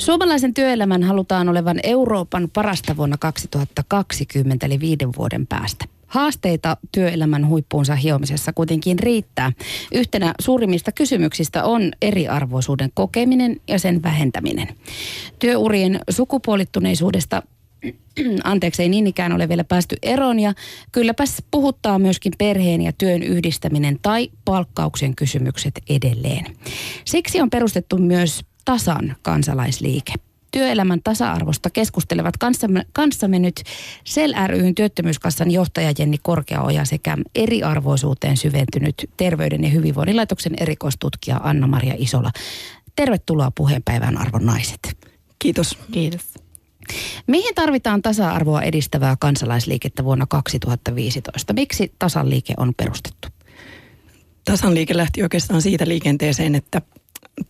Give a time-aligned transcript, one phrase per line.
[0.00, 5.84] Suomalaisen työelämän halutaan olevan Euroopan parasta vuonna 2020, eli viiden vuoden päästä.
[6.06, 9.52] Haasteita työelämän huippuunsa hiomisessa kuitenkin riittää.
[9.94, 14.68] Yhtenä suurimmista kysymyksistä on eriarvoisuuden kokeminen ja sen vähentäminen.
[15.38, 17.42] Työurien sukupuolittuneisuudesta
[18.44, 20.54] anteeksi, ei niin ikään ole vielä päästy eroon ja
[20.92, 26.44] kylläpäs puhuttaa myöskin perheen ja työn yhdistäminen tai palkkauksen kysymykset edelleen.
[27.04, 30.12] Siksi on perustettu myös tasan kansalaisliike.
[30.50, 33.62] Työelämän tasa-arvosta keskustelevat kanssamme, kanssamme nyt
[34.04, 41.94] SEL ryn työttömyyskassan johtaja Jenni Korkeaoja sekä eriarvoisuuteen syventynyt Terveyden ja hyvinvoinnin laitoksen erikoistutkija Anna-Maria
[41.98, 42.30] Isola.
[42.96, 44.96] Tervetuloa puheenpäivän arvon naiset.
[45.38, 45.78] Kiitos.
[45.92, 46.34] Kiitos.
[47.26, 51.52] Mihin tarvitaan tasa-arvoa edistävää kansalaisliikettä vuonna 2015?
[51.52, 53.28] Miksi tasanliike on perustettu?
[54.44, 56.82] Tasanliike lähti oikeastaan siitä liikenteeseen, että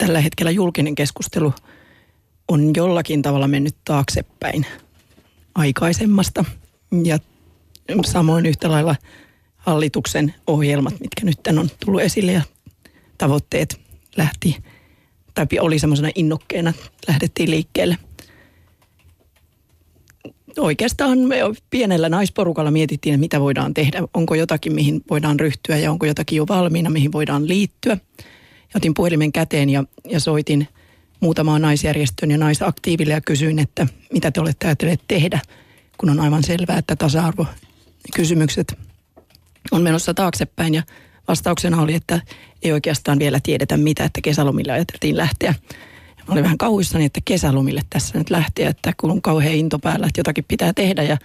[0.01, 1.55] tällä hetkellä julkinen keskustelu
[2.49, 4.67] on jollakin tavalla mennyt taaksepäin
[5.55, 6.45] aikaisemmasta.
[7.05, 7.19] Ja
[8.07, 8.97] samoin yhtä lailla
[9.57, 12.43] hallituksen ohjelmat, mitkä nyt on tullut esille ja
[13.19, 13.81] tavoitteet
[14.17, 14.57] lähti,
[15.35, 16.73] tai oli semmoisena innokkeena,
[17.09, 17.97] lähdettiin liikkeelle–
[20.59, 21.37] oikeastaan me
[21.71, 24.03] pienellä naisporukalla mietittiin, että mitä voidaan tehdä.
[24.15, 27.97] Onko jotakin, mihin voidaan ryhtyä ja onko jotakin jo valmiina, mihin voidaan liittyä.
[28.75, 30.69] Ja otin puhelimen käteen ja, ja soitin
[31.21, 35.41] muutamaan naisjärjestöön ja naisaktiiville ja kysyin, että mitä te olette ajatelleet tehdä,
[35.99, 37.47] kun on aivan selvää, että tasa-arvo
[38.15, 38.79] kysymykset
[39.71, 40.75] on menossa taaksepäin.
[40.75, 40.83] Ja
[41.29, 42.21] vastauksena oli, että
[42.63, 45.55] ei oikeastaan vielä tiedetä mitä, että kesälomille ajateltiin lähteä
[46.31, 50.07] Mä olin vähän kauhuissani, että kesälomille tässä nyt lähtee, että kun on kauhean into päällä,
[50.07, 51.17] että jotakin pitää tehdä ja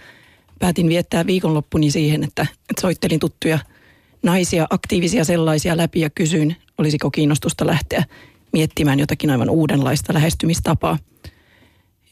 [0.58, 3.58] päätin viettää viikonloppuni siihen, että, että soittelin tuttuja
[4.22, 8.04] naisia, aktiivisia sellaisia läpi ja kysyin, olisiko kiinnostusta lähteä
[8.52, 10.98] miettimään jotakin aivan uudenlaista lähestymistapaa.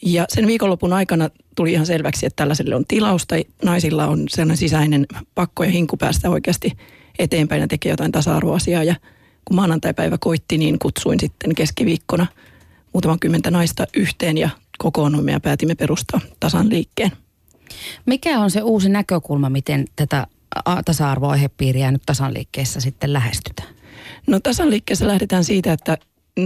[0.03, 3.35] Ja sen viikonlopun aikana tuli ihan selväksi, että tällaiselle on tilausta.
[3.65, 6.73] Naisilla on sellainen sisäinen pakko ja hinku päästä oikeasti
[7.19, 8.85] eteenpäin ja tekee jotain tasa-arvoasiaa.
[8.85, 8.95] Ja
[9.45, 12.27] kun maanantai-päivä koitti, niin kutsuin sitten keskiviikkona–
[12.95, 17.13] muutaman kymmentä naista yhteen ja kokoonnuimme ja päätimme perustaa tasan liikkeen.
[18.07, 20.27] Mikä on se uusi näkökulma, miten tätä
[20.85, 23.74] tasa-arvoaihepiiriä nyt tasanliikkeessä sitten lähestytään?
[24.27, 25.99] No tasanliikkeessä lähdetään siitä, että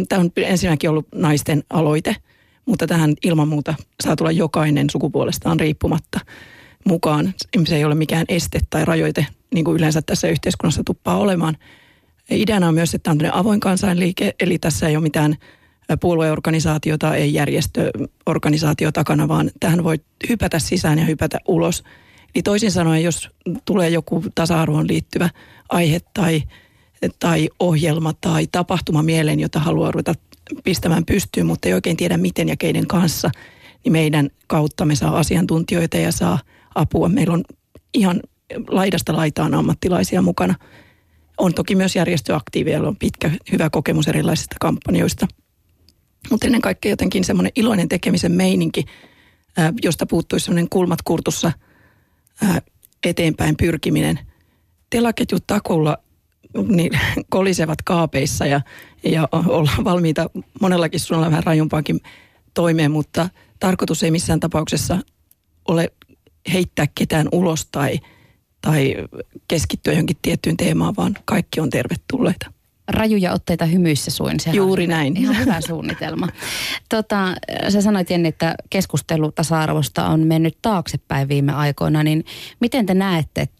[0.08, 2.16] tämä on ensinnäkin ollut naisten aloite,
[2.66, 6.20] mutta tähän ilman muuta saa tulla jokainen sukupuolestaan riippumatta
[6.84, 7.34] mukaan.
[7.66, 11.56] Se ei ole mikään este tai rajoite, niin kuin yleensä tässä yhteiskunnassa tuppaa olemaan.
[12.30, 15.36] Ideana on myös, että tämä on avoin kansainliike, eli tässä ei ole mitään
[16.00, 21.84] puolueorganisaatiota, ei järjestöorganisaatio takana, vaan tähän voi hypätä sisään ja hypätä ulos.
[22.34, 23.30] Eli toisin sanoen, jos
[23.64, 25.30] tulee joku tasa-arvoon liittyvä
[25.68, 26.42] aihe tai,
[27.18, 30.14] tai ohjelma tai tapahtuma mieleen, jota haluaa ruveta
[30.64, 33.30] pistämään pystyyn, mutta ei oikein tiedä miten ja keiden kanssa,
[33.84, 36.38] niin meidän kautta me saa asiantuntijoita ja saa
[36.74, 37.08] apua.
[37.08, 37.44] Meillä on
[37.94, 38.20] ihan
[38.68, 40.54] laidasta laitaan ammattilaisia mukana.
[41.38, 45.26] On toki myös järjestöaktiiveja, on pitkä hyvä kokemus erilaisista kampanjoista–
[46.30, 48.84] mutta ennen kaikkea jotenkin semmoinen iloinen tekemisen meininki,
[49.82, 51.52] josta puuttuisi semmoinen kulmat kurtussa
[53.06, 54.18] eteenpäin pyrkiminen.
[54.90, 55.98] Telaketjut takulla
[56.68, 56.92] niin,
[57.30, 58.60] kolisevat kaapeissa ja,
[59.04, 62.00] ja ollaan valmiita monellakin suunnalla vähän rajumpaankin
[62.54, 63.28] toimeen, mutta
[63.60, 64.98] tarkoitus ei missään tapauksessa
[65.68, 65.92] ole
[66.52, 68.00] heittää ketään ulos tai,
[68.60, 68.94] tai
[69.48, 72.52] keskittyä johonkin tiettyyn teemaan, vaan kaikki on tervetulleita
[72.88, 74.40] rajuja otteita hymyissä suin.
[74.40, 75.16] Sehän Juuri on näin.
[75.16, 76.28] Ihan hyvä suunnitelma.
[76.88, 77.34] Tota,
[77.68, 82.24] sä sanoit Jenni, että keskustelu tasa-arvosta on mennyt taaksepäin viime aikoina, niin
[82.60, 83.57] miten te näette, että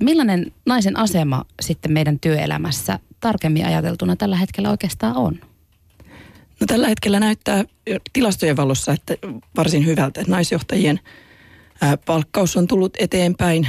[0.00, 5.40] millainen naisen asema sitten meidän työelämässä tarkemmin ajateltuna tällä hetkellä oikeastaan on?
[6.60, 7.64] No tällä hetkellä näyttää
[8.12, 9.14] tilastojen valossa, että
[9.56, 10.22] varsin hyvältä.
[10.26, 11.00] Naisjohtajien
[12.06, 13.68] palkkaus on tullut eteenpäin.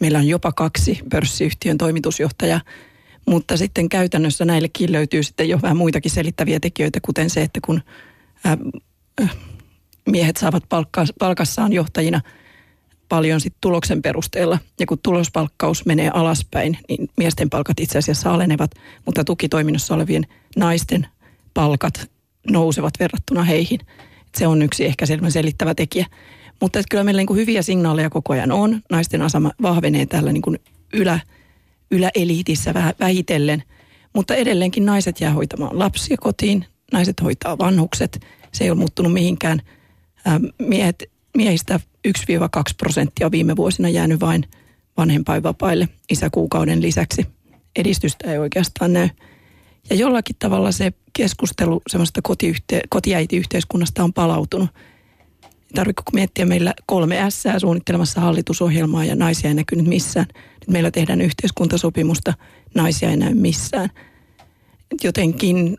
[0.00, 2.60] Meillä on jopa kaksi pörssiyhtiön toimitusjohtajaa
[3.26, 7.80] mutta sitten käytännössä näillekin löytyy sitten jo vähän muitakin selittäviä tekijöitä, kuten se, että kun
[10.10, 12.20] miehet saavat palkka, palkassaan johtajina
[13.08, 14.58] paljon sit tuloksen perusteella.
[14.80, 18.70] Ja kun tulospalkkaus menee alaspäin, niin miesten palkat itse asiassa alenevat,
[19.06, 21.06] mutta tukitoiminnassa olevien naisten
[21.54, 22.10] palkat
[22.50, 23.80] nousevat verrattuna heihin.
[24.36, 26.06] Se on yksi ehkä selittävä tekijä.
[26.60, 28.82] Mutta että kyllä meillä niin kuin hyviä signaaleja koko ajan on.
[28.90, 30.58] Naisten asema vahvenee tällä niin kuin
[30.92, 31.20] ylä,
[31.90, 33.62] yläeliitissä vähitellen.
[34.14, 38.20] Mutta edelleenkin naiset jää hoitamaan lapsia kotiin, naiset hoitaa vanhukset.
[38.52, 39.62] Se ei ole muuttunut mihinkään.
[40.58, 41.02] Miehet,
[41.36, 42.10] miehistä 1-2
[42.78, 44.44] prosenttia viime vuosina jäänyt vain
[44.96, 47.26] vanhempainvapaille isäkuukauden lisäksi.
[47.76, 49.08] Edistystä ei oikeastaan näy.
[49.90, 54.70] Ja jollakin tavalla se keskustelu semmoista kotiyhte- kotiäitiyhteiskunnasta on palautunut.
[55.74, 60.26] Tarvitko miettiä meillä kolme S suunnittelemassa hallitusohjelmaa ja naisia ei näkynyt missään.
[60.34, 62.34] Nyt meillä tehdään yhteiskuntasopimusta,
[62.74, 63.88] naisia ei näy missään.
[65.02, 65.78] Jotenkin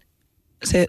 [0.64, 0.86] se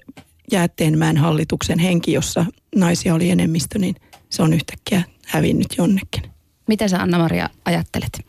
[0.52, 2.46] Jäätteenmäen hallituksen henki, jossa
[2.76, 3.94] naisia oli enemmistö, niin
[4.30, 6.22] se on yhtäkkiä hävinnyt jonnekin.
[6.68, 8.26] Mitä sä Anna-Maria ajattelet?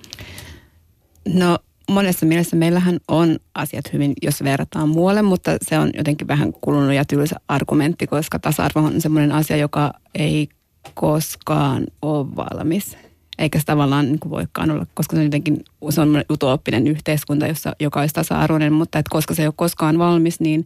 [1.33, 1.57] No
[1.89, 6.93] monessa mielessä meillähän on asiat hyvin, jos verrataan muualle, mutta se on jotenkin vähän kulunut
[6.93, 10.49] ja tylsä argumentti, koska tasa-arvo on semmoinen asia, joka ei
[10.93, 12.97] koskaan ole valmis.
[13.37, 17.47] Eikä se tavallaan niin kuin voikaan olla, koska se on jotenkin se on utooppinen yhteiskunta,
[17.47, 20.65] jossa joka olisi tasa-arvoinen, mutta että koska se ei ole koskaan valmis, niin,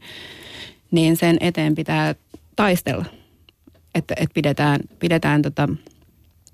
[0.92, 2.16] niin sen eteen pitää
[2.56, 3.06] taistella.
[3.96, 5.70] Että, että pidetään, pidetään tota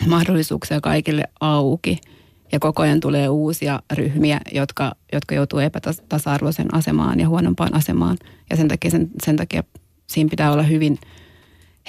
[0.08, 1.98] mahdollisuuksia kaikille auki–
[2.52, 8.18] ja koko ajan tulee uusia ryhmiä, jotka, jotka joutuu epätasa-arvoisen asemaan ja huonompaan asemaan.
[8.50, 9.64] Ja sen takia, sen, sen takia
[10.08, 10.98] siinä pitää olla hyvin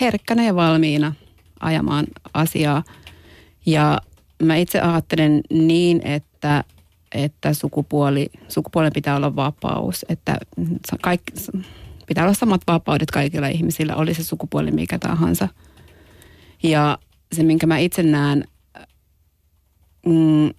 [0.00, 1.12] herkkänä ja valmiina
[1.60, 2.84] ajamaan asiaa.
[3.66, 4.00] Ja
[4.43, 6.64] mä itse ajattelen niin, että,
[7.14, 10.38] että sukupuoli, sukupuolen pitää olla vapaus, että
[11.02, 11.32] kaikki,
[12.06, 15.49] pitää olla samat vapaudet kaikilla ihmisillä, oli se sukupuoli mikä tahansa.
[16.62, 16.99] Ja
[17.32, 18.44] se, minkä mä itse näen
[20.06, 20.50] mm,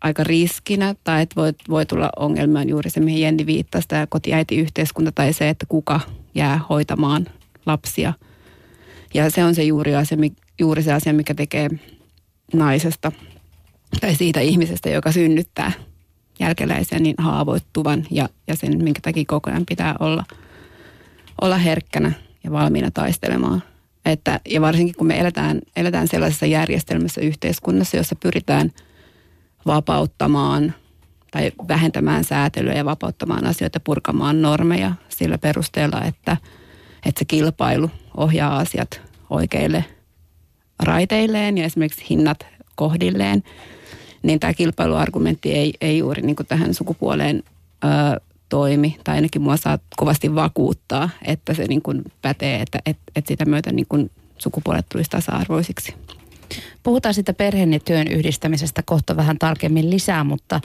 [0.00, 5.12] aika riskinä tai että voi, voi tulla ongelmia juuri se, mihin Jenni viittasi, tämä kotiäitiyhteiskunta
[5.12, 6.00] tai se, että kuka
[6.34, 7.26] jää hoitamaan
[7.66, 8.12] lapsia.
[9.14, 10.18] Ja se on se juuri, asia,
[10.58, 11.70] juuri se asia, mikä tekee
[12.54, 13.12] naisesta
[14.00, 15.72] tai siitä ihmisestä, joka synnyttää
[16.40, 20.24] jälkeläisiä niin haavoittuvan ja, ja sen, minkä takia koko ajan pitää olla,
[21.40, 22.12] olla herkkänä
[22.44, 23.62] ja valmiina taistelemaan.
[24.04, 28.70] Että, ja varsinkin kun me eletään, eletään sellaisessa järjestelmässä yhteiskunnassa, jossa pyritään
[29.66, 30.74] vapauttamaan
[31.30, 36.36] tai vähentämään säätelyä ja vapauttamaan asioita, purkamaan normeja sillä perusteella, että,
[37.06, 39.00] että se kilpailu ohjaa asiat
[39.30, 39.84] oikeille
[40.82, 43.42] raiteilleen ja esimerkiksi hinnat kohdilleen,
[44.22, 47.42] niin tämä kilpailuargumentti ei, ei juuri niin tähän sukupuoleen
[47.84, 48.20] ö,
[48.50, 53.28] toimi, tai ainakin mua saa kovasti vakuuttaa, että se niin kuin pätee, että, että, että
[53.28, 55.94] sitä myötä niin kuin sukupuolet tulisi tasa-arvoisiksi.
[56.82, 60.60] Puhutaan sitä perheen ja työn yhdistämisestä kohta vähän tarkemmin lisää, mutta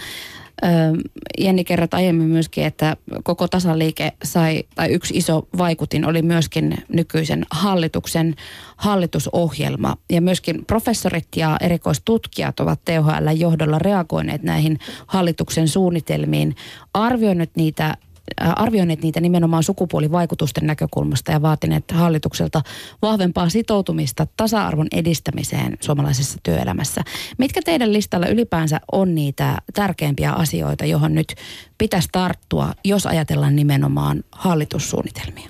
[1.40, 7.46] Jenni kerrot aiemmin myöskin, että koko tasaliike sai, tai yksi iso vaikutin oli myöskin nykyisen
[7.52, 8.36] hallituksen
[8.76, 9.98] hallitusohjelma.
[10.12, 16.56] Ja myöskin professorit ja erikoistutkijat ovat THL johdolla reagoineet näihin hallituksen suunnitelmiin,
[16.94, 17.98] arvioineet niitä
[18.42, 22.62] arvioineet niitä nimenomaan sukupuolivaikutusten näkökulmasta ja vaatineet hallitukselta
[23.02, 27.02] vahvempaa sitoutumista tasa-arvon edistämiseen suomalaisessa työelämässä.
[27.38, 31.36] Mitkä teidän listalla ylipäänsä on niitä tärkeimpiä asioita, johon nyt
[31.78, 35.50] pitäisi tarttua, jos ajatellaan nimenomaan hallitussuunnitelmia?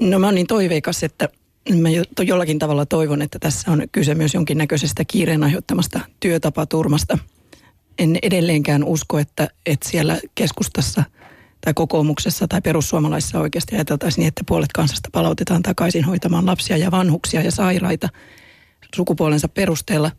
[0.00, 1.28] No mä oon niin toiveikas, että
[1.80, 1.88] mä
[2.24, 7.18] jollakin tavalla toivon, että tässä on kyse myös jonkinnäköisestä kiireen aiheuttamasta työtapaturmasta–
[7.98, 11.04] en edelleenkään usko, että, että siellä keskustassa
[11.60, 16.90] tai kokoomuksessa tai perussuomalaisissa oikeasti ajateltaisiin niin, että puolet kansasta palautetaan takaisin hoitamaan lapsia ja
[16.90, 18.08] vanhuksia ja sairaita
[18.96, 20.10] sukupuolensa perusteella,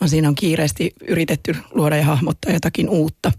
[0.00, 3.32] vaan siinä on kiireesti yritetty luoda ja hahmottaa jotakin uutta.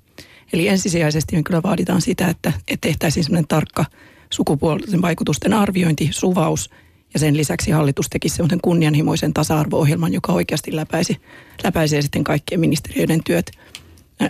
[0.53, 3.85] Eli ensisijaisesti me kyllä vaaditaan sitä, että, että tehtäisiin sellainen tarkka
[4.29, 6.69] sukupuolisen vaikutusten arviointi, suvaus
[7.13, 11.21] ja sen lisäksi hallitus teki sellaisen kunnianhimoisen tasa-arvo-ohjelman, joka oikeasti läpäisi,
[11.63, 13.51] läpäisee sitten kaikkien ministeriöiden työt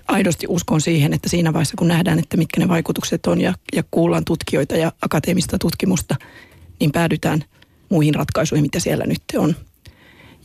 [0.07, 3.83] aidosti uskon siihen, että siinä vaiheessa kun nähdään, että mitkä ne vaikutukset on ja, ja
[3.91, 6.15] kuullaan tutkijoita ja akateemista tutkimusta,
[6.79, 7.43] niin päädytään
[7.89, 9.55] muihin ratkaisuihin, mitä siellä nyt on.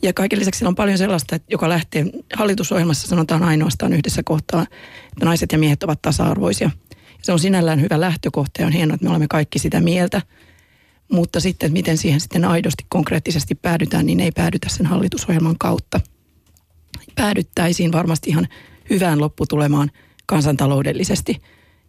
[0.01, 4.61] Ja kaiken lisäksi siellä on paljon sellaista, että joka lähtee, hallitusohjelmassa sanotaan ainoastaan yhdessä kohtaa,
[5.13, 6.71] että naiset ja miehet ovat tasa-arvoisia.
[7.21, 10.21] Se on sinällään hyvä lähtökohta ja on hienoa, että me olemme kaikki sitä mieltä.
[11.11, 15.99] Mutta sitten, miten siihen sitten aidosti konkreettisesti päädytään, niin ei päädytä sen hallitusohjelman kautta.
[17.15, 18.47] Päädyttäisiin varmasti ihan
[18.89, 19.91] hyvään lopputulemaan
[20.25, 21.41] kansantaloudellisesti,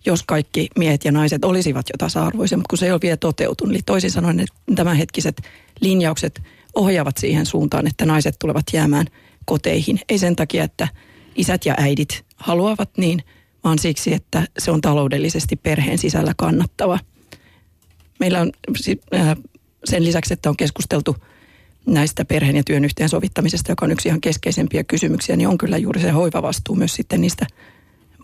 [0.07, 3.75] jos kaikki miehet ja naiset olisivat jo tasa-arvoisia, mutta kun se ei ole vielä toteutunut.
[3.75, 5.43] Eli toisin sanoen, että tämänhetkiset
[5.81, 6.43] linjaukset
[6.75, 9.07] ohjaavat siihen suuntaan, että naiset tulevat jäämään
[9.45, 10.01] koteihin.
[10.09, 10.89] Ei sen takia, että
[11.35, 13.23] isät ja äidit haluavat niin,
[13.65, 16.99] vaan siksi, että se on taloudellisesti perheen sisällä kannattava.
[18.21, 18.53] Meillä on
[19.15, 19.37] äh,
[19.85, 21.17] sen lisäksi, että on keskusteltu–
[21.87, 26.01] näistä perheen ja työn yhteensovittamisesta, joka on yksi ihan keskeisempiä kysymyksiä, niin on kyllä juuri
[26.01, 27.47] se hoivavastuu myös sitten niistä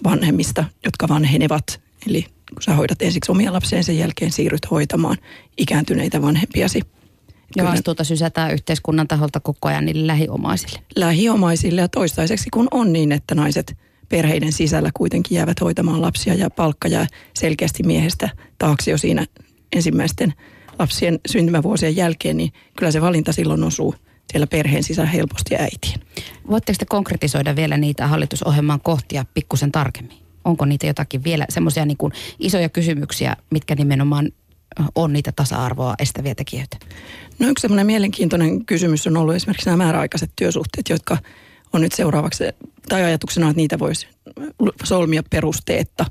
[0.05, 1.81] vanhemmista, jotka vanhenevat.
[2.07, 5.17] Eli kun sä hoidat ensiksi omia lapsia, sen jälkeen siirryt hoitamaan
[5.59, 6.81] ikääntyneitä vanhempiasi.
[7.57, 10.79] Ja vastuuta sysätään yhteiskunnan taholta koko ajan niille lähiomaisille.
[10.97, 13.77] Lähiomaisille ja toistaiseksi kun on niin, että naiset
[14.09, 19.27] perheiden sisällä kuitenkin jäävät hoitamaan lapsia ja palkka jää selkeästi miehestä taakse jo siinä
[19.73, 20.35] ensimmäisten
[20.79, 23.95] lapsien syntymävuosien jälkeen, niin kyllä se valinta silloin osuu
[24.33, 26.01] siellä perheen sisällä helposti äitiin.
[26.51, 30.19] Voitteko te konkretisoida vielä niitä hallitusohjelman kohtia pikkusen tarkemmin?
[30.45, 31.99] Onko niitä jotakin vielä semmoisia niin
[32.39, 34.33] isoja kysymyksiä, mitkä nimenomaan
[34.95, 36.77] on niitä tasa-arvoa estäviä tekijöitä?
[37.39, 41.19] No yksi semmoinen mielenkiintoinen kysymys on ollut esimerkiksi nämä määräaikaiset työsuhteet, jotka
[41.73, 42.45] on nyt seuraavaksi,
[42.89, 44.07] tai ajatuksena, että niitä voisi
[44.85, 46.05] solmia perusteetta,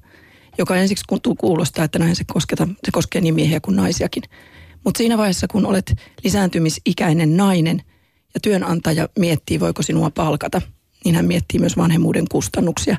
[0.57, 1.05] joka ensiksi
[1.37, 4.23] kuulostaa, että näin se, kosketa, se koskee niin miehiä kuin naisiakin.
[4.83, 5.93] Mutta siinä vaiheessa, kun olet
[6.23, 7.81] lisääntymisikäinen nainen
[8.33, 10.61] ja työnantaja miettii, voiko sinua palkata,
[11.05, 12.97] niin hän miettii myös vanhemmuuden kustannuksia.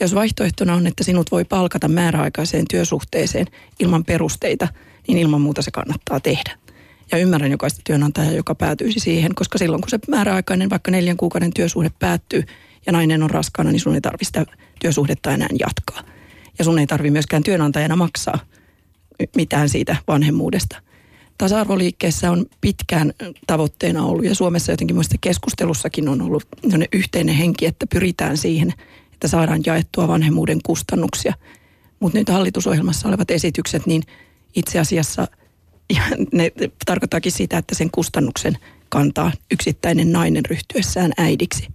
[0.00, 3.46] Ja jos vaihtoehtona on, että sinut voi palkata määräaikaiseen työsuhteeseen
[3.80, 4.68] ilman perusteita,
[5.08, 6.58] niin ilman muuta se kannattaa tehdä.
[7.12, 11.52] Ja ymmärrän jokaista työnantajaa, joka päätyisi siihen, koska silloin kun se määräaikainen, vaikka neljän kuukauden
[11.54, 12.42] työsuhde päättyy
[12.86, 14.46] ja nainen on raskaana, niin sun ei tarvitse sitä
[14.80, 16.11] työsuhdetta enää jatkaa.
[16.58, 18.38] Ja sun ei tarvitse myöskään työnantajana maksaa
[19.36, 20.82] mitään siitä vanhemmuudesta.
[21.38, 23.12] Tasa-arvoliikkeessä on pitkään
[23.46, 26.48] tavoitteena ollut ja Suomessa jotenkin muista keskustelussakin on ollut
[26.92, 28.74] yhteinen henki, että pyritään siihen,
[29.12, 31.34] että saadaan jaettua vanhemmuuden kustannuksia.
[32.00, 34.02] Mutta nyt hallitusohjelmassa olevat esitykset, niin
[34.54, 35.28] itse asiassa–
[36.32, 36.52] ne
[36.86, 41.68] tarkoittaakin sitä, että sen kustannuksen kantaa yksittäinen nainen ryhtyessään äidiksi.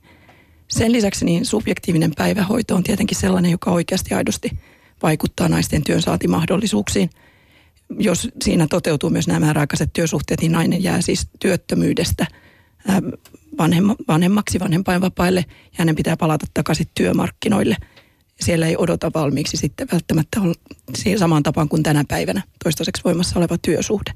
[0.67, 4.49] Sen lisäksi niin subjektiivinen päivähoito on tietenkin sellainen, joka oikeasti aidosti
[5.03, 7.09] vaikuttaa naisten työnsaantimahdollisuuksiin.
[7.99, 12.25] Jos siinä toteutuu myös nämä määräaikaiset työsuhteet, niin nainen jää siis työttömyydestä
[14.07, 17.75] vanhemmaksi vanhempainvapaille ja hänen pitää palata takaisin työmarkkinoille–
[18.41, 20.53] siellä ei odota valmiiksi sitten välttämättä olla
[21.17, 24.11] samaan tapaan kuin tänä päivänä toistaiseksi voimassa oleva työsuhde.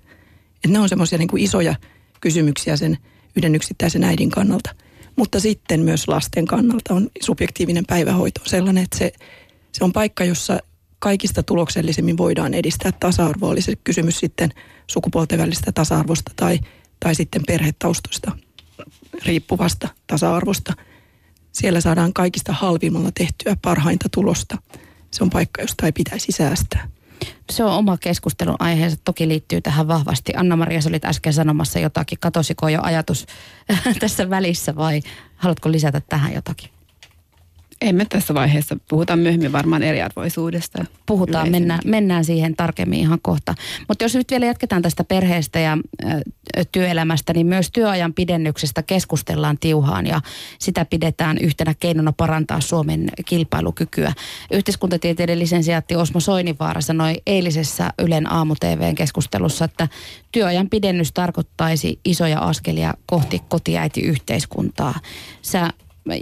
[0.64, 1.76] Et ne on semmoisia niin isoja
[2.22, 2.98] kysymyksiä sen
[3.36, 4.76] yhden yksittäisen äidin kannalta.
[5.16, 9.12] Mutta sitten myös lasten kannalta on subjektiivinen päivähoito sellainen, että se,
[9.72, 10.60] se on paikka, jossa
[11.00, 13.50] kaikista tuloksellisemmin voidaan edistää tasa-arvoa.
[13.50, 14.50] Oli se kysymys sitten
[14.88, 16.60] sukupuolten välistä tasa-arvosta tai,
[17.00, 18.32] tai sitten perhetaustosta
[19.26, 20.74] riippuvasta tasa-arvosta–
[21.52, 24.58] siellä saadaan kaikista halvimmalla tehtyä parhainta tulosta.
[25.12, 26.90] Se on paikka, josta ei pitäisi säästää.
[27.50, 30.34] Se on oma keskustelun aiheensa, toki liittyy tähän vahvasti.
[30.36, 32.18] Anna-Maria, sä olit äsken sanomassa jotakin.
[32.20, 33.26] Katosiko jo ajatus
[34.00, 35.02] tässä välissä vai
[35.36, 36.70] haluatko lisätä tähän jotakin?
[37.82, 38.78] Emme tässä vaiheessa.
[38.90, 40.86] Puhutaan myöhemmin varmaan eriarvoisuudesta.
[41.06, 43.56] Puhutaan, mennään, mennään siihen tarkemmin ihan kohta.
[43.88, 46.22] Mutta jos nyt vielä jatketaan tästä perheestä ja ö,
[46.72, 50.22] työelämästä, niin myös työajan pidennyksestä keskustellaan tiuhaan ja
[50.60, 54.14] sitä pidetään yhtenä keinona parantaa Suomen kilpailukykyä.
[54.52, 59.88] Yhteiskuntatieteiden lisensiaatti Osmo Soinivaara sanoi eilisessä Ylen aamu-TVn keskustelussa, että
[60.32, 65.00] työajan pidennys tarkoittaisi isoja askelia kohti kotiäitiyhteiskuntaa.
[65.42, 65.70] Sä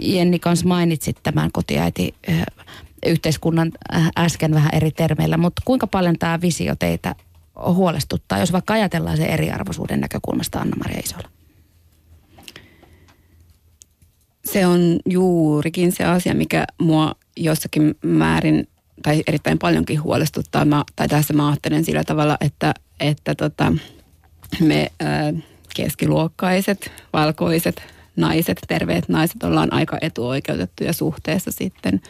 [0.00, 2.14] Jenni kanssa mainitsit tämän kotiäiti
[3.06, 3.72] yhteiskunnan
[4.18, 7.14] äsken vähän eri termeillä, mutta kuinka paljon tämä visio teitä
[7.66, 11.28] huolestuttaa, jos vaikka ajatellaan se eriarvoisuuden näkökulmasta Anna-Maria Isola?
[14.44, 18.68] Se on juurikin se asia, mikä mua jossakin määrin
[19.02, 20.64] tai erittäin paljonkin huolestuttaa.
[20.64, 23.72] Mä, tai tässä mä ajattelen sillä tavalla, että, että tota,
[24.60, 25.32] me ää,
[25.76, 27.82] keskiluokkaiset, valkoiset,
[28.16, 32.00] naiset, terveet naiset ollaan aika etuoikeutettuja suhteessa sitten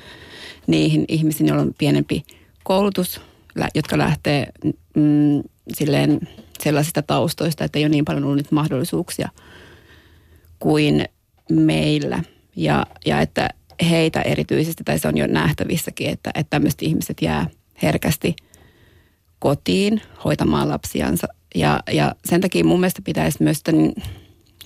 [0.67, 2.23] niihin ihmisiin, joilla on pienempi
[2.65, 3.21] koulutus,
[3.75, 4.47] jotka lähtee
[4.97, 5.43] mm,
[5.73, 6.21] silleen
[6.63, 9.29] sellaisista taustoista, että ei ole niin paljon ollut niitä mahdollisuuksia
[10.59, 11.05] kuin
[11.51, 12.23] meillä.
[12.57, 13.51] Ja, ja että
[13.91, 17.47] heitä erityisesti, tai se on jo nähtävissäkin, että, että tämmöiset ihmiset jää
[17.83, 18.37] herkästi
[19.39, 21.27] kotiin hoitamaan lapsiansa.
[21.55, 23.93] Ja, ja sen takia mun mielestä pitäisi myös tämän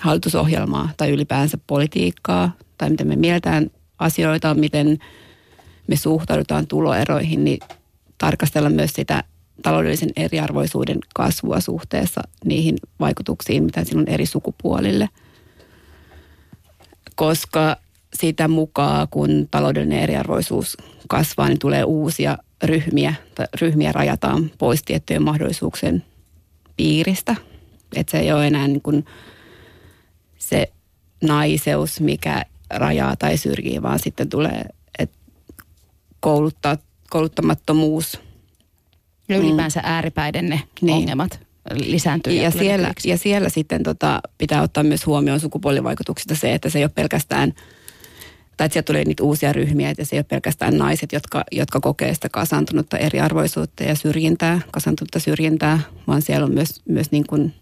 [0.05, 4.99] hallitusohjelmaa tai ylipäänsä politiikkaa tai miten me mieltään asioita, miten
[5.87, 7.59] me suhtaudutaan tuloeroihin, niin
[8.19, 9.25] tarkastella myös sitä
[9.63, 15.09] taloudellisen eriarvoisuuden kasvua suhteessa niihin vaikutuksiin, mitä sillä on eri sukupuolille.
[17.15, 17.77] Koska
[18.15, 20.77] sitä mukaan, kun taloudellinen eriarvoisuus
[21.09, 26.05] kasvaa, niin tulee uusia ryhmiä, tai ryhmiä rajataan pois tiettyjen mahdollisuuksien
[26.77, 27.37] piiristä.
[27.97, 29.05] Että se ei ole enää niin kuin
[30.49, 30.73] se
[31.23, 34.65] naiseus, mikä rajaa tai syrjii, vaan sitten tulee
[34.99, 35.17] että
[36.21, 36.77] kouluttaa,
[37.11, 38.21] kouluttamattomuus.
[39.29, 39.87] Ja ylipäänsä mm.
[39.89, 40.97] ääripäiden ne niin.
[40.97, 41.41] ongelmat
[41.73, 42.33] lisääntyy.
[42.33, 46.79] Ja, ja, siellä, ja siellä sitten tota, pitää ottaa myös huomioon sukupuolivaikutuksista se, että se
[46.79, 47.53] ei ole pelkästään,
[48.57, 51.81] tai että sieltä tulee niitä uusia ryhmiä, että se ei ole pelkästään naiset, jotka, jotka
[51.81, 57.55] kokee sitä kasantunutta eriarvoisuutta ja syrjintää, kasantunutta syrjintää, vaan siellä on myös, myös niin kuin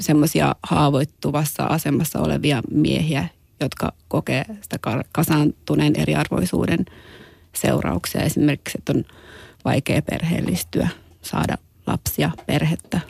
[0.00, 3.28] semmoisia haavoittuvassa asemassa olevia miehiä,
[3.60, 4.76] jotka kokee sitä
[5.12, 6.84] kasaantuneen eriarvoisuuden
[7.54, 8.22] seurauksia.
[8.22, 9.04] Esimerkiksi, että on
[9.64, 10.88] vaikea perheellistyä,
[11.22, 13.00] saada lapsia, perhettä.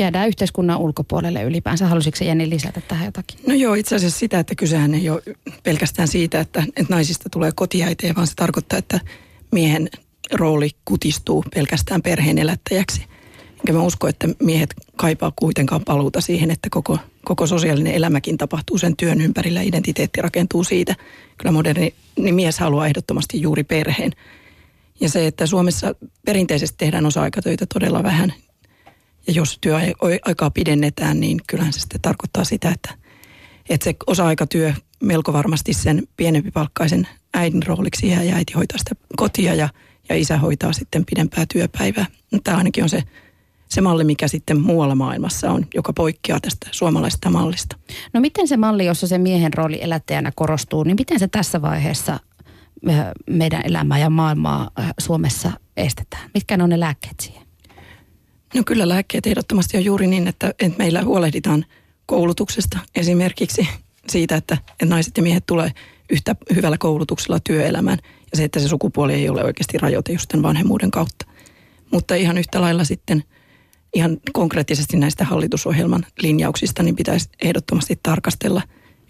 [0.00, 1.86] Jäädään yhteiskunnan ulkopuolelle ylipäänsä.
[1.86, 3.38] Halusitko Jenni lisätä tähän jotakin?
[3.46, 5.22] No joo, itse asiassa sitä, että kysehän ei ole
[5.62, 9.00] pelkästään siitä, että, että naisista tulee kotiäitejä, vaan se tarkoittaa, että
[9.52, 9.88] miehen
[10.32, 13.06] rooli kutistuu pelkästään perheen elättäjäksi.
[13.64, 18.78] Enkä mä usko, että miehet kaipaa kuitenkaan paluuta siihen, että koko, koko sosiaalinen elämäkin tapahtuu
[18.78, 20.94] sen työn ympärillä, identiteetti rakentuu siitä.
[21.38, 24.12] Kyllä moderni niin mies haluaa ehdottomasti juuri perheen.
[25.00, 25.94] Ja se, että Suomessa
[26.26, 28.32] perinteisesti tehdään osa-aikatöitä todella vähän,
[29.26, 32.94] ja jos työaikaa pidennetään, niin kyllähän se sitten tarkoittaa sitä, että,
[33.68, 38.94] että se osa-aikatyö melko varmasti sen pienempi palkkaisen äidin rooliksi jää ja äiti hoitaa sitä
[39.16, 39.68] kotia ja,
[40.08, 42.06] ja isä hoitaa sitten pidempää työpäivää.
[42.44, 43.02] Tämä ainakin on se,
[43.68, 47.76] se malli, mikä sitten muualla maailmassa on, joka poikkeaa tästä suomalaisesta mallista.
[48.12, 52.20] No miten se malli, jossa se miehen rooli elättäjänä korostuu, niin miten se tässä vaiheessa
[53.30, 56.30] meidän elämää ja maailmaa Suomessa estetään?
[56.34, 57.42] Mitkä ne on ne lääkkeet siihen?
[58.54, 61.64] No kyllä lääkkeet ehdottomasti on juuri niin, että, että meillä huolehditaan
[62.06, 63.68] koulutuksesta esimerkiksi
[64.08, 65.72] siitä, että, että naiset ja miehet tulee
[66.10, 70.42] yhtä hyvällä koulutuksella työelämään ja se, että se sukupuoli ei ole oikeasti rajoite just tämän
[70.42, 71.26] vanhemmuuden kautta.
[71.92, 73.24] Mutta ihan yhtä lailla sitten
[73.94, 78.62] ihan konkreettisesti näistä hallitusohjelman linjauksista, niin pitäisi ehdottomasti tarkastella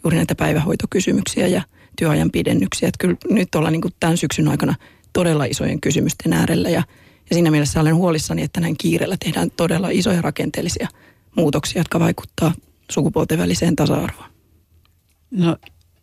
[0.04, 1.62] juuri näitä päivähoitokysymyksiä ja
[1.98, 2.88] työajan pidennyksiä.
[2.88, 4.74] Että kyllä nyt ollaan niin kuin tämän syksyn aikana
[5.12, 6.82] todella isojen kysymysten äärellä ja,
[7.30, 10.88] ja siinä mielessä olen huolissani, että näin kiireellä tehdään todella isoja rakenteellisia
[11.36, 12.52] muutoksia, jotka vaikuttaa
[12.90, 14.30] sukupuolten väliseen tasa-arvoon.
[15.30, 15.56] No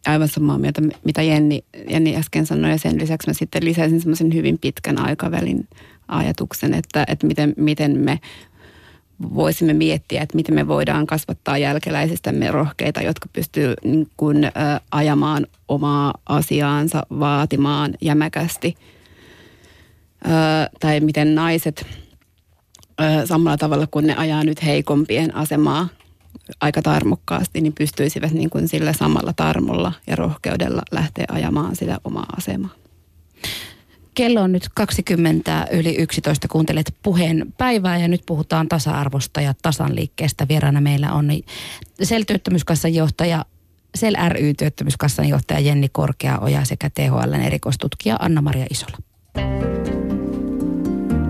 [0.05, 4.33] aivan samaa mieltä, mitä Jenni, Jenni äsken sanoi ja sen lisäksi mä sitten lisäisin semmoisen
[4.33, 5.67] hyvin pitkän aikavälin
[6.07, 8.19] ajatuksen, että, että miten, miten me
[9.35, 14.51] voisimme miettiä, että miten me voidaan kasvattaa jälkeläisistämme rohkeita, jotka pystyy niin kuin, ä,
[14.91, 18.75] ajamaan omaa asiaansa, vaatimaan jämäkästi.
[20.25, 20.29] Ä,
[20.79, 21.85] tai miten naiset
[23.01, 25.87] ä, samalla tavalla kuin ne ajaa nyt heikompien asemaa
[26.61, 32.25] aika tarmokkaasti, niin pystyisivät niin kuin sillä samalla tarmolla ja rohkeudella lähteä ajamaan sitä omaa
[32.37, 32.75] asemaa.
[34.15, 36.47] Kello on nyt 20 yli 11.
[36.47, 40.47] Kuuntelet puheen päivää ja nyt puhutaan tasa-arvosta ja tasanliikkeestä.
[40.47, 41.27] Vieraana meillä on
[42.03, 43.45] SEL-työttömyyskassan johtaja,
[43.95, 48.97] SEL ry-työttömyyskassan johtaja Jenni Korkeaoja sekä THLn erikoistutkija Anna-Maria Isola.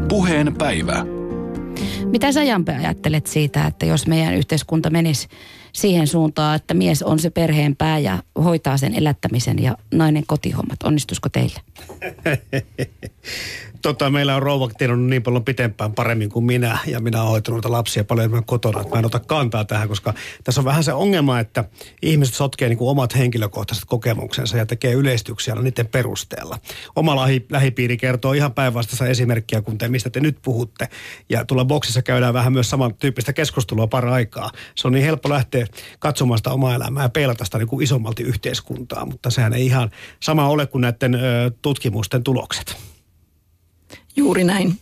[0.09, 1.05] Puheen päivä.
[2.05, 5.27] Mitä sä Jampe ajattelet siitä, että jos meidän yhteiskunta menisi
[5.73, 10.83] siihen suuntaan, että mies on se perheen pää ja hoitaa sen elättämisen ja nainen kotihommat.
[10.83, 11.59] Onnistuisiko teille?
[13.81, 17.65] tota, meillä on rouva tiennyt niin paljon pitempään paremmin kuin minä ja minä olen hoitanut
[17.65, 20.13] lapsia paljon enemmän kotona, mä en ota kantaa tähän, koska
[20.43, 21.63] tässä on vähän se ongelma, että
[22.01, 26.57] ihmiset sotkee niin kuin omat henkilökohtaiset kokemuksensa ja tekee yleistyksiä niiden perusteella.
[26.95, 30.87] Oma lähi, lähipiiri kertoo ihan päinvastaista esimerkkiä kuin te, mistä te nyt puhutte.
[31.29, 34.51] Ja tuolla boksissa käydään vähän myös samantyyppistä keskustelua aikaa.
[34.75, 35.67] Se on niin helppo lähteä
[35.99, 39.91] katsomaan sitä omaa elämää ja peilata sitä niin kuin isommalti yhteiskuntaa, mutta sehän ei ihan
[40.19, 42.75] sama ole kuin näiden ö, tutkimusten tulokset.
[44.15, 44.77] Juuri näin.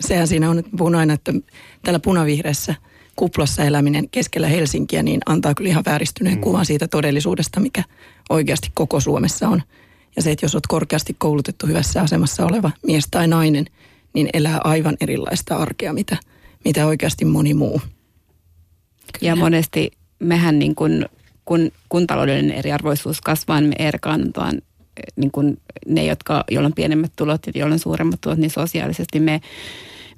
[0.00, 1.32] Sehän siinä on, että puhun aina, että
[1.84, 2.74] tällä punavihreässä
[3.16, 6.40] kuplassa eläminen keskellä Helsinkiä niin antaa kyllä ihan vääristyneen mm.
[6.40, 7.84] kuvan siitä todellisuudesta, mikä
[8.30, 9.62] oikeasti koko Suomessa on.
[10.16, 13.64] Ja se, että jos olet korkeasti koulutettu hyvässä asemassa oleva mies tai nainen,
[14.14, 16.16] niin elää aivan erilaista arkea, mitä,
[16.64, 17.80] mitä oikeasti moni muu.
[19.20, 21.06] Ja monesti mehän niin kuin,
[21.44, 24.60] kun, kun taloudellinen eriarvoisuus kasvaa, niin me erkaannutaan
[25.16, 29.20] niin kuin ne, jotka, joilla on pienemmät tulot ja joilla on suuremmat tulot, niin sosiaalisesti
[29.20, 29.40] me,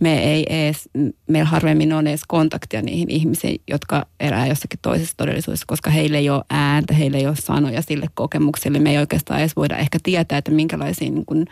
[0.01, 0.89] me ei edes,
[1.27, 6.31] meillä harvemmin on edes kontaktia niihin ihmisiin, jotka elää jossakin toisessa todellisuudessa, koska heillä ei
[6.31, 8.79] ole ääntä, heillä ei ole sanoja sille kokemukselle.
[8.79, 11.47] Me ei oikeastaan edes voida ehkä tietää, että minkälaisia niin kuin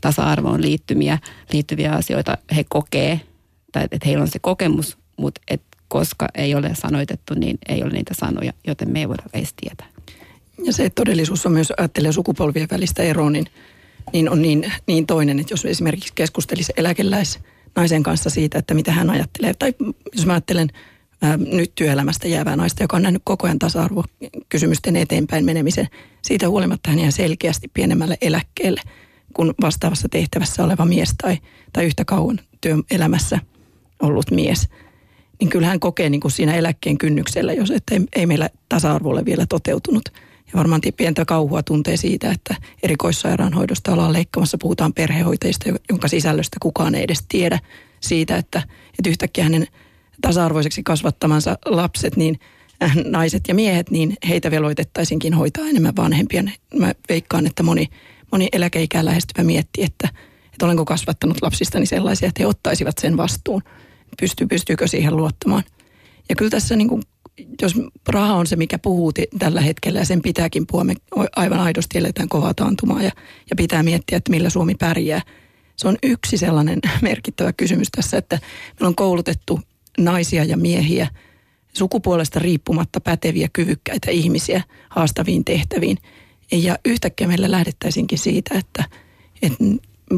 [0.00, 1.18] tasa-arvoon liittymiä,
[1.52, 3.20] liittyviä asioita he kokee,
[3.72, 7.92] tai että heillä on se kokemus, mutta et koska ei ole sanoitettu, niin ei ole
[7.92, 9.95] niitä sanoja, joten me ei voida edes tietää.
[10.64, 13.46] Ja se että todellisuus on myös, ajattelee sukupolvien välistä eroa, niin,
[14.12, 17.40] niin on niin, niin toinen, että jos esimerkiksi keskustelisi eläkeläis
[17.76, 19.74] naisen kanssa siitä, että mitä hän ajattelee, tai
[20.16, 20.68] jos mä ajattelen
[21.22, 25.88] ää, nyt työelämästä jäävää naista, joka on nähnyt koko ajan tasa-arvokysymysten eteenpäin menemisen,
[26.22, 28.80] siitä huolimatta hän jää selkeästi pienemmälle eläkkeelle
[29.34, 31.38] kuin vastaavassa tehtävässä oleva mies tai,
[31.72, 33.38] tai yhtä kauan työelämässä
[34.02, 34.68] ollut mies–
[35.40, 39.46] niin kyllähän kokee niin kuin siinä eläkkeen kynnyksellä, jos ei, ei meillä tasa-arvo ole vielä
[39.48, 40.04] toteutunut.
[40.46, 46.94] Ja varmaan pientä kauhua tuntee siitä, että erikoissairaanhoidosta ollaan leikkamassa, puhutaan perhehoitajista, jonka sisällöstä kukaan
[46.94, 47.58] ei edes tiedä
[48.00, 48.62] siitä, että,
[48.98, 49.66] että yhtäkkiä hänen
[50.20, 52.38] tasa-arvoiseksi kasvattamansa lapset, niin
[52.82, 56.44] äh, naiset ja miehet, niin heitä veloitettaisinkin hoitaa enemmän vanhempia.
[56.74, 57.88] Mä veikkaan, että moni,
[58.32, 60.08] moni eläkeikää lähestyvä miettii, että,
[60.52, 63.62] että olenko kasvattanut lapsistani sellaisia, että he ottaisivat sen vastuun.
[64.20, 65.62] Pystyy, pystyykö siihen luottamaan.
[66.28, 67.02] Ja kyllä tässä niin kuin,
[67.62, 67.74] jos
[68.08, 70.94] raha on se, mikä puhuu tällä hetkellä ja sen pitääkin puhua, me
[71.36, 73.10] aivan aidosti eletään kovaa taantumaa ja,
[73.50, 75.22] ja pitää miettiä, että millä Suomi pärjää.
[75.76, 78.38] Se on yksi sellainen merkittävä kysymys tässä, että
[78.72, 79.60] meillä on koulutettu
[79.98, 81.08] naisia ja miehiä
[81.72, 85.98] sukupuolesta riippumatta päteviä, kyvykkäitä ihmisiä haastaviin tehtäviin.
[86.52, 88.84] Ja yhtäkkiä meillä lähdettäisinkin siitä, että,
[89.42, 89.64] että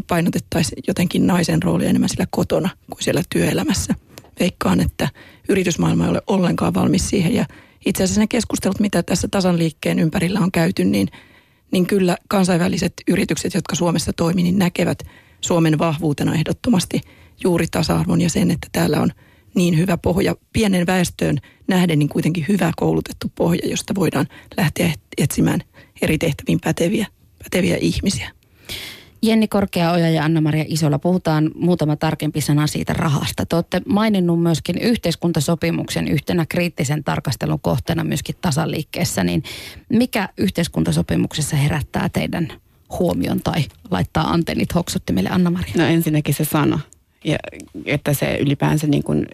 [0.07, 3.94] painotettaisiin jotenkin naisen roolia enemmän sillä kotona kuin siellä työelämässä.
[4.40, 5.09] Veikkaan, että
[5.48, 7.46] yritysmaailma ei ole ollenkaan valmis siihen ja
[7.87, 11.09] itse asiassa ne keskustelut, mitä tässä tasan liikkeen ympärillä on käyty, niin,
[11.72, 14.98] niin kyllä kansainväliset yritykset, jotka Suomessa toimii, niin näkevät
[15.40, 17.01] Suomen vahvuutena ehdottomasti
[17.44, 19.11] juuri tasa-arvon ja sen, että täällä on
[19.55, 20.35] niin hyvä pohja.
[20.53, 25.61] Pienen väestöön nähden niin kuitenkin hyvä koulutettu pohja, josta voidaan lähteä etsimään
[26.03, 27.07] eri tehtäviin päteviä,
[27.42, 28.31] päteviä ihmisiä.
[29.22, 33.46] Jenni Korkeaoja ja Anna-Maria Isola, puhutaan muutama tarkempi sana siitä rahasta.
[33.46, 39.42] Te olette maininnut myöskin yhteiskuntasopimuksen yhtenä kriittisen tarkastelun kohteena myöskin tasaliikkeessä, niin
[39.88, 42.52] mikä yhteiskuntasopimuksessa herättää teidän
[42.98, 45.74] huomion tai laittaa antennit hoksuttimelle Anna-Maria?
[45.76, 46.81] No ensinnäkin se sana,
[47.24, 47.37] ja
[47.85, 49.26] että se ylipäänsä niin kuin,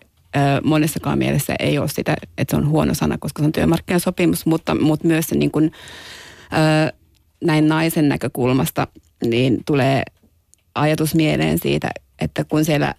[0.64, 4.74] monessakaan mielessä ei ole sitä, että se on huono sana, koska se on työmarkkinasopimus, mutta,
[4.74, 5.72] mutta myös se niin kuin,
[7.44, 8.86] näin naisen näkökulmasta–
[9.24, 10.02] niin tulee
[10.74, 12.94] ajatus mieleen siitä, että kun siellä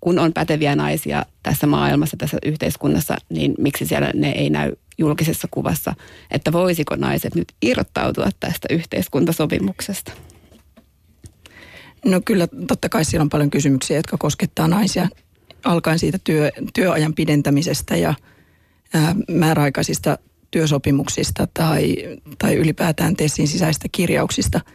[0.00, 5.48] kun on päteviä naisia tässä maailmassa, tässä yhteiskunnassa, niin miksi siellä ne ei näy julkisessa
[5.50, 5.94] kuvassa,
[6.30, 10.12] että voisiko naiset nyt irrottautua tästä yhteiskuntasopimuksesta?
[12.04, 15.08] No kyllä, totta kai siellä on paljon kysymyksiä, jotka koskettaa naisia,
[15.64, 18.14] alkaen siitä työ, työajan pidentämisestä ja
[18.94, 20.18] ää, määräaikaisista
[20.50, 21.96] työsopimuksista tai,
[22.38, 24.60] tai ylipäätään TESin sisäistä kirjauksista–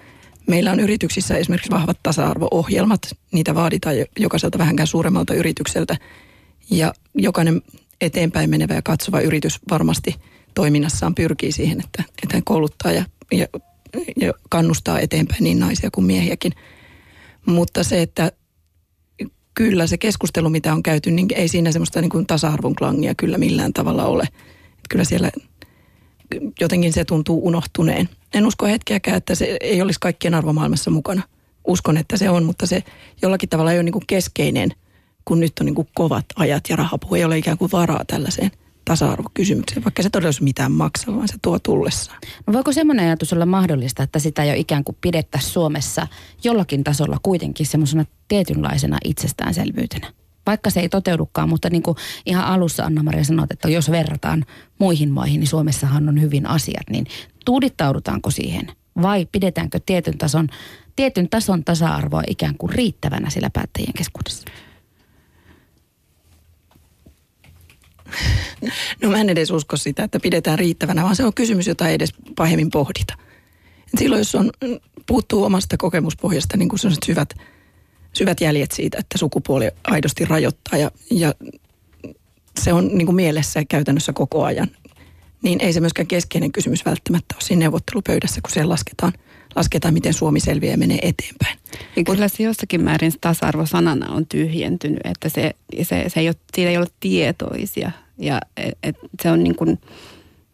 [0.48, 3.02] Meillä on yrityksissä esimerkiksi vahvat tasa-arvo-ohjelmat.
[3.32, 5.98] Niitä vaaditaan jokaiselta vähänkään suuremmalta yritykseltä.
[6.72, 7.62] Ja jokainen
[8.02, 10.16] eteenpäin menevä ja katsova yritys varmasti
[10.54, 13.48] toiminnassaan pyrkii siihen, että, että kouluttaa ja, ja,
[14.22, 16.52] ja kannustaa eteenpäin niin naisia kuin miehiäkin.
[17.46, 18.32] Mutta se, että
[19.54, 23.38] kyllä se keskustelu, mitä on käyty, niin ei siinä semmoista niin kuin tasa-arvon klangia kyllä
[23.38, 24.24] millään tavalla ole.
[24.24, 25.32] Että kyllä siellä
[26.62, 28.10] jotenkin se tuntuu unohtuneen.
[28.34, 31.22] En usko hetkeäkään, että se ei olisi kaikkien arvomaailmassa mukana.
[31.68, 32.84] Uskon, että se on, mutta se
[33.22, 34.72] jollakin tavalla ei ole niin kuin keskeinen,
[35.26, 37.16] kun nyt on niin kuin kovat ajat ja rahapu.
[37.16, 38.52] Ei ole ikään kuin varaa tällaiseen
[38.86, 42.20] tasa-arvokysymykseen, vaikka se todella mitään maksaa, vaan se tuo tullessaan.
[42.48, 46.08] No voiko semmoinen ajatus olla mahdollista, että sitä jo ikään kuin pidettäisiin Suomessa
[46.44, 50.14] jollakin tasolla kuitenkin semmoisena tietynlaisena itsestäänselvyytenä?
[50.46, 54.46] Vaikka se ei toteudukaan, mutta niin kuin ihan alussa Anna-Maria sanoi, että jos verrataan
[54.80, 57.06] muihin maihin, niin Suomessahan on hyvin asiat, niin
[57.46, 58.68] tuudittaudutaanko siihen
[59.02, 60.48] vai pidetäänkö tietyn tason,
[60.96, 64.46] tietyn tason tasa-arvoa ikään kuin riittävänä sillä päättäjien keskuudessa?
[69.02, 71.96] No mä en edes usko sitä, että pidetään riittävänä, vaan se on kysymys, jota ei
[71.96, 73.14] edes pahemmin pohdita.
[73.98, 74.52] silloin jos on,
[75.06, 77.30] puuttuu omasta kokemuspohjasta niin kuin syvät–
[78.16, 81.34] syvät jäljet siitä, että sukupuoli aidosti rajoittaa ja, ja
[82.60, 84.68] se on niin kuin mielessä käytännössä koko ajan.
[85.42, 89.14] Niin ei se myöskään keskeinen kysymys välttämättä ole siinä neuvottelupöydässä, kun siellä lasketaan,
[89.56, 91.60] lasketaan miten Suomi selviää ja menee eteenpäin.
[91.96, 95.52] Ja kyllä se jossakin määrin tasa-arvosanana on tyhjentynyt, että se,
[95.84, 97.92] se, se ei ole, siitä ei ole tietoisia.
[98.18, 99.80] Ja et, et se on niin, kuin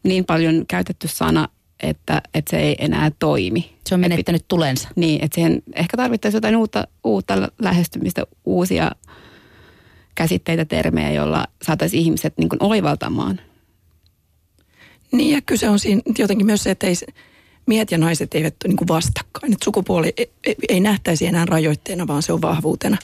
[0.04, 1.50] niin paljon käytetty sana,
[1.82, 3.76] että, että se ei enää toimi.
[3.86, 4.90] Se on menettänyt tulensa.
[4.96, 8.92] Niin, että siihen ehkä tarvittaisiin jotain uutta, uutta lähestymistä, uusia
[10.16, 13.40] käsitteitä, termejä, joilla saataisiin ihmiset niin kuin oivaltamaan.
[15.12, 16.96] Niin ja kyse on siinä jotenkin myös se, että ei,
[17.66, 19.54] miehet ja naiset eivät ole niin kuin vastakkain.
[19.54, 22.98] Että sukupuoli ei, ei, ei nähtäisi enää rajoitteena, vaan se on vahvuutena.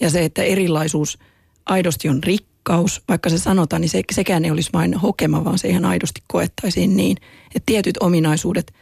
[0.00, 1.18] Ja se, että erilaisuus
[1.66, 5.58] aidosti on rikki rakkaus, vaikka se sanotaan, niin se, sekään ei olisi vain hokema, vaan
[5.58, 8.72] se ihan aidosti koettaisiin niin, että tietyt ominaisuudet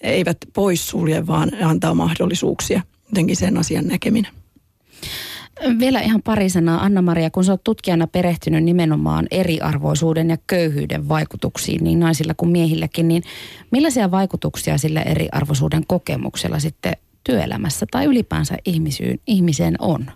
[0.00, 2.82] eivät poissulje, vaan antaa mahdollisuuksia.
[3.08, 4.32] Jotenkin sen asian näkeminen.
[5.78, 11.84] Vielä ihan pari sanaa, Anna-Maria, kun sä oot tutkijana perehtynyt nimenomaan eriarvoisuuden ja köyhyyden vaikutuksiin
[11.84, 13.22] niin naisilla kuin miehilläkin, niin
[13.70, 16.92] millaisia vaikutuksia sillä eriarvoisuuden kokemuksella sitten
[17.24, 20.10] työelämässä tai ylipäänsä ihmisyyn, ihmiseen on?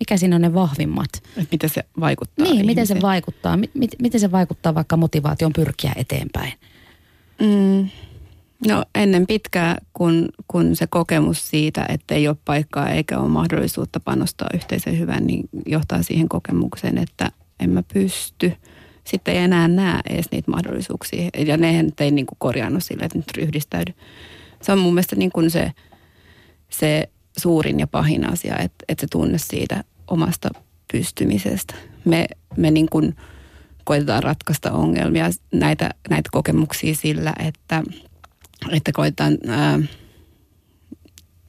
[0.00, 1.08] Mikä siinä on ne vahvimmat.
[1.36, 2.66] Et miten se vaikuttaa Niin, ihmiseen.
[2.66, 3.56] miten se vaikuttaa.
[3.56, 3.62] M-
[4.02, 6.52] miten se vaikuttaa vaikka motivaation pyrkiä eteenpäin?
[7.40, 7.88] Mm,
[8.68, 14.00] no ennen pitkää, kun, kun se kokemus siitä, että ei ole paikkaa eikä ole mahdollisuutta
[14.00, 17.30] panostaa yhteiseen hyvään, niin johtaa siihen kokemukseen, että
[17.60, 18.52] en mä pysty.
[19.04, 21.30] sitten ei enää näe edes niitä mahdollisuuksia.
[21.46, 23.92] Ja ne ei niin kuin korjannut sille, että nyt ryhdistäydy.
[24.62, 25.72] Se on mun mielestä niin kuin se,
[26.70, 30.48] se suurin ja pahin asia, että, että se tunne siitä omasta
[30.92, 31.74] pystymisestä.
[32.04, 33.16] Me, me niin kuin
[33.84, 37.82] koitetaan ratkaista ongelmia, näitä, näitä kokemuksia sillä, että,
[38.72, 39.78] että koitetaan ää,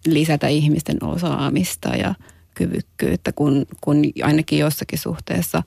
[0.05, 2.15] lisätä ihmisten osaamista ja
[2.53, 5.63] kyvykkyyttä, kun, kun ainakin jossakin suhteessa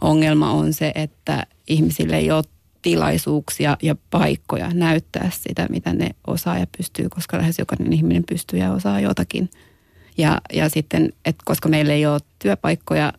[0.00, 2.44] ongelma on se, että ihmisille ei ole
[2.82, 8.58] tilaisuuksia ja paikkoja näyttää sitä, mitä ne osaa ja pystyy, koska lähes jokainen ihminen pystyy
[8.58, 9.50] ja osaa jotakin.
[10.18, 13.12] Ja, ja sitten, että koska meillä ei ole työpaikkoja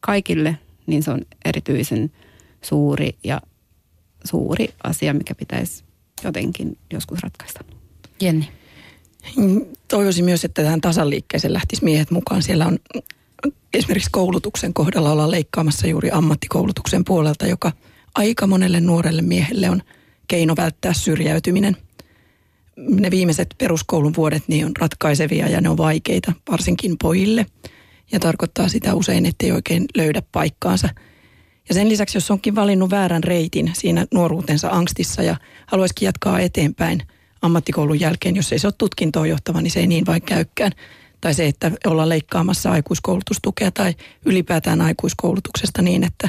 [0.00, 2.12] kaikille, niin se on erityisen
[2.62, 3.40] suuri ja
[4.24, 5.84] suuri asia, mikä pitäisi
[6.24, 7.64] jotenkin joskus ratkaista.
[8.20, 8.48] Jenni.
[9.88, 12.42] Toivoisin myös, että tähän tasanliikkeeseen lähtisi miehet mukaan.
[12.42, 12.78] Siellä on
[13.74, 17.72] esimerkiksi koulutuksen kohdalla ollaan leikkaamassa juuri ammattikoulutuksen puolelta, joka
[18.14, 19.82] aika monelle nuorelle miehelle on
[20.28, 21.76] keino välttää syrjäytyminen.
[22.76, 27.46] Ne viimeiset peruskoulun vuodet niin on ratkaisevia ja ne on vaikeita, varsinkin pojille.
[28.12, 30.88] Ja tarkoittaa sitä usein, ettei oikein löydä paikkaansa.
[31.68, 37.02] Ja sen lisäksi, jos onkin valinnut väärän reitin siinä nuoruutensa angstissa ja haluaisikin jatkaa eteenpäin–
[37.44, 40.72] ammattikoulun jälkeen, jos ei se ole tutkintoon johtava, niin se ei niin vain käykään.
[41.20, 43.94] Tai se, että ollaan leikkaamassa aikuiskoulutustukea tai
[44.26, 46.28] ylipäätään aikuiskoulutuksesta niin, että,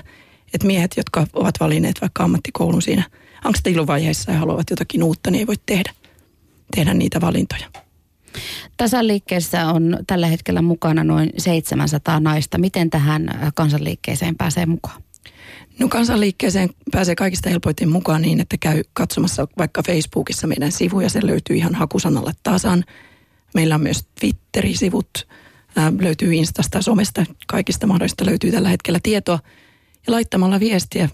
[0.56, 3.04] että miehet, jotka ovat valinneet vaikka ammattikoulun siinä
[3.44, 5.94] angstiluvaiheessa ja haluavat jotakin uutta, niin ei voi tehdä,
[6.76, 7.68] tehdä niitä valintoja.
[8.78, 12.58] Tasaliikkeessä on tällä hetkellä mukana noin 700 naista.
[12.58, 15.02] Miten tähän kansanliikkeeseen pääsee mukaan?
[15.80, 21.10] No kansanliikkeeseen pääsee kaikista helpoiten mukaan niin, että käy katsomassa vaikka Facebookissa meidän sivuja.
[21.10, 22.84] Se löytyy ihan hakusanalla tasan.
[23.54, 25.28] Meillä on myös Twitteri-sivut,
[26.00, 29.40] löytyy Instasta, somesta, kaikista mahdollista löytyy tällä hetkellä tietoa.
[30.08, 31.10] Ja laittamalla viestiä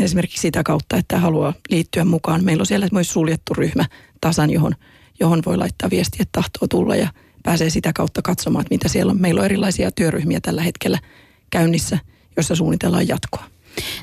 [0.00, 2.44] esimerkiksi sitä kautta, että haluaa liittyä mukaan.
[2.44, 3.84] Meillä on siellä myös suljettu ryhmä
[4.20, 4.72] tasan, johon,
[5.20, 7.08] johon voi laittaa viestiä, että tahtoo tulla ja
[7.42, 9.20] pääsee sitä kautta katsomaan, että mitä siellä on.
[9.20, 10.98] Meillä on erilaisia työryhmiä tällä hetkellä
[11.50, 11.98] käynnissä,
[12.36, 13.44] jossa suunnitellaan jatkoa.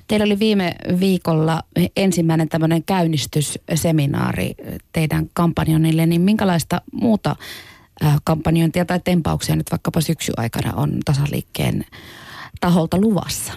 [0.07, 1.63] Teillä oli viime viikolla
[1.95, 4.55] ensimmäinen tämmöinen käynnistysseminaari
[4.93, 7.35] teidän kampanjonille, niin minkälaista muuta
[8.23, 11.85] kampanjointia tai tempauksia nyt vaikkapa syksy aikana on tasaliikkeen
[12.61, 13.53] taholta luvassa?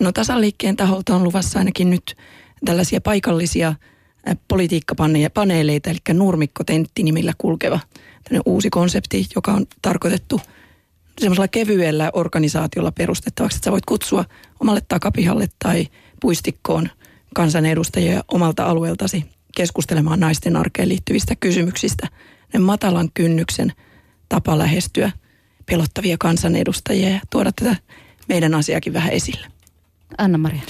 [0.00, 2.16] No tasaliikkeen taholta on luvassa ainakin nyt
[2.64, 3.74] tällaisia paikallisia
[4.48, 7.80] politiikkapaneeleita, eli nurmikkotentti nimillä kulkeva
[8.46, 10.40] uusi konsepti, joka on tarkoitettu–
[11.20, 14.24] semmoisella kevyellä organisaatiolla perustettavaksi, että sä voit kutsua
[14.60, 15.86] omalle takapihalle tai
[16.20, 16.88] puistikkoon
[17.34, 19.24] kansanedustajia omalta alueeltasi
[19.56, 22.08] keskustelemaan naisten arkeen liittyvistä kysymyksistä.
[22.52, 23.72] Ne matalan kynnyksen
[24.28, 25.10] tapa lähestyä
[25.66, 27.76] pelottavia kansanedustajia ja tuoda tätä
[28.28, 29.46] meidän asiakin vähän esille.
[30.18, 30.62] Anna-Maria.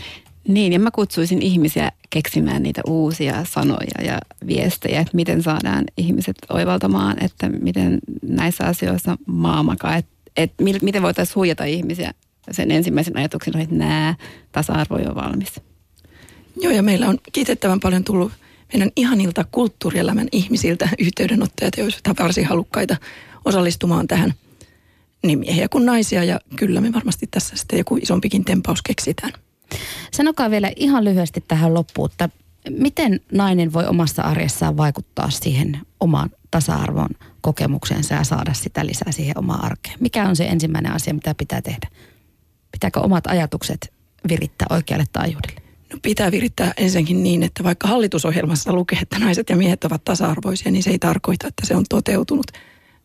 [0.48, 6.36] Niin, ja mä kutsuisin ihmisiä keksimään niitä uusia sanoja ja viestejä, että miten saadaan ihmiset
[6.48, 12.12] oivaltamaan, että miten näissä asioissa maa makaa, että että miten voitaisiin huijata ihmisiä
[12.50, 14.14] sen ensimmäisen ajatuksen, että nämä
[14.52, 15.60] tasa-arvo on valmis.
[16.60, 18.32] Joo, ja meillä on kiitettävän paljon tullut
[18.72, 22.96] meidän ihanilta kulttuurielämän ihmisiltä yhteydenottajat, joista varsin halukkaita
[23.44, 24.34] osallistumaan tähän
[25.26, 26.24] niin miehiä kuin naisia.
[26.24, 29.32] Ja kyllä me varmasti tässä sitten joku isompikin tempaus keksitään.
[30.12, 32.28] Sanokaa vielä ihan lyhyesti tähän loppuun, että
[32.70, 37.08] miten nainen voi omassa arjessaan vaikuttaa siihen omaan tasa-arvon
[37.40, 39.96] kokemuksensa ja saada sitä lisää siihen omaan arkeen?
[40.00, 41.88] Mikä on se ensimmäinen asia, mitä pitää tehdä?
[42.72, 43.92] Pitääkö omat ajatukset
[44.28, 45.60] virittää oikealle taajuudelle?
[45.92, 50.72] No pitää virittää ensinnäkin niin, että vaikka hallitusohjelmassa lukee, että naiset ja miehet ovat tasa-arvoisia,
[50.72, 52.46] niin se ei tarkoita, että se on toteutunut.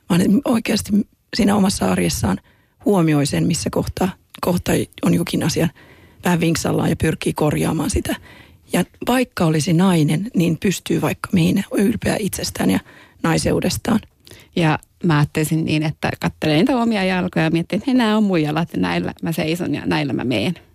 [0.10, 0.92] Vaan oikeasti
[1.36, 2.38] siinä omassa arjessaan
[2.86, 4.10] huomioi sen, missä kohtaa,
[4.42, 5.68] kohta on jokin asia
[6.26, 8.16] vähän vinksallaan ja pyrkii korjaamaan sitä.
[8.74, 12.80] Ja vaikka olisi nainen, niin pystyy vaikka mihin ylpeä itsestään ja
[13.24, 14.00] naiseudestaan.
[14.56, 18.42] Ja mä ajattelisin niin, että katselen niitä omia jalkoja ja mietin, että nämä on mun
[18.42, 20.56] jalat ja näillä mä seison ja näillä mä meen.